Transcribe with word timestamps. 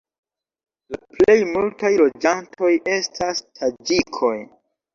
La 0.93 0.99
plejmultaj 1.17 1.93
loĝantoj 2.01 2.73
estas 2.97 3.47
taĝikoj. 3.61 4.35